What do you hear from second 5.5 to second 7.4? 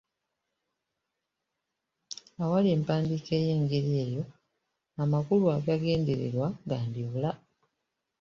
agagendererwa gandibula.